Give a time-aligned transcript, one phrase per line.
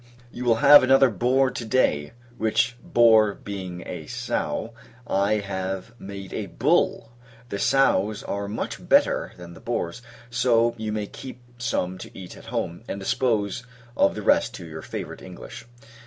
[0.31, 4.73] You will have another boar, to day; which boar being a sow,
[5.05, 7.11] I have made a bull!
[7.49, 10.01] The sows are much better than the boars;
[10.31, 13.63] so you may keep some to eat at home, and dispose
[13.95, 15.65] of the rest to your favourite English.